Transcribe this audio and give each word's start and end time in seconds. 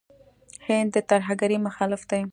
هند 0.67 0.89
د 0.95 0.97
ترهګرۍ 1.09 1.57
مخالف 1.67 2.01
دی. 2.09 2.21